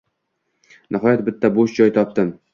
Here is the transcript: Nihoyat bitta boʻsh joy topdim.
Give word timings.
Nihoyat 0.95 1.23
bitta 1.29 1.53
boʻsh 1.61 1.79
joy 1.83 1.95
topdim. 2.01 2.35